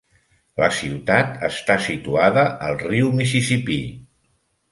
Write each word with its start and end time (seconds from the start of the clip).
La 0.61 0.69
ciutat 0.77 1.35
està 1.49 1.75
situada 1.89 2.45
al 2.69 2.79
riu 2.81 3.13
Mississippi. 3.21 3.79